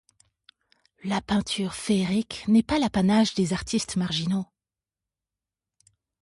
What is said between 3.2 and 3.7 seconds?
des